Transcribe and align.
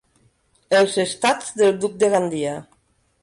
Els 0.77 0.95
estats 1.03 1.51
del 1.61 1.77
duc 1.83 2.01
de 2.05 2.11
Gandia. 2.17 2.55